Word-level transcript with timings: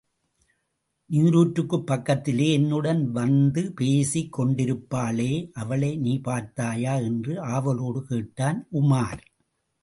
நீருற்றுக்குப் 1.09 1.85
பக்கத்திலே 1.85 2.47
என்னுடன் 2.51 3.11
வந்து 3.11 3.73
பேசிக் 3.73 4.39
கொண்டிருப்பாளே 4.39 5.29
அவளை 5.53 5.97
நீ 5.97 6.19
பார்த்தாயா? 6.19 6.95
என்று 7.09 7.35
ஆவலோடு 7.51 8.03
கேட்டான், 8.05 8.67
உமார். 8.73 9.23